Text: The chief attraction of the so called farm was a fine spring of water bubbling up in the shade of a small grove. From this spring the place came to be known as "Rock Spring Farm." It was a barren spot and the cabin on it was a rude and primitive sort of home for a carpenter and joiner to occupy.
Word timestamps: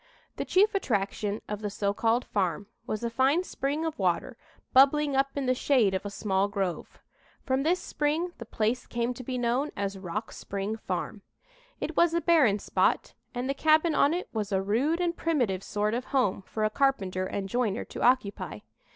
The 0.37 0.45
chief 0.45 0.73
attraction 0.73 1.43
of 1.47 1.61
the 1.61 1.69
so 1.69 1.93
called 1.93 2.25
farm 2.25 2.65
was 2.87 3.03
a 3.03 3.09
fine 3.11 3.43
spring 3.43 3.85
of 3.85 3.99
water 3.99 4.35
bubbling 4.73 5.15
up 5.15 5.27
in 5.35 5.45
the 5.45 5.53
shade 5.53 5.93
of 5.93 6.07
a 6.07 6.09
small 6.09 6.47
grove. 6.47 6.97
From 7.43 7.61
this 7.61 7.79
spring 7.79 8.31
the 8.39 8.45
place 8.47 8.87
came 8.87 9.13
to 9.13 9.23
be 9.23 9.37
known 9.37 9.69
as 9.75 9.99
"Rock 9.99 10.31
Spring 10.31 10.75
Farm." 10.75 11.21
It 11.79 11.95
was 11.95 12.15
a 12.15 12.21
barren 12.21 12.57
spot 12.57 13.13
and 13.35 13.47
the 13.47 13.53
cabin 13.53 13.93
on 13.93 14.11
it 14.15 14.27
was 14.33 14.51
a 14.51 14.59
rude 14.59 14.99
and 14.99 15.15
primitive 15.15 15.61
sort 15.61 15.93
of 15.93 16.05
home 16.05 16.41
for 16.47 16.63
a 16.63 16.71
carpenter 16.71 17.27
and 17.27 17.47
joiner 17.47 17.85
to 17.85 18.01
occupy. 18.01 18.61